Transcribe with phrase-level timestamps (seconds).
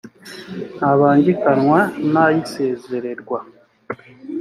[0.77, 1.79] ntabangikanywa
[2.11, 3.39] n ay isezererwa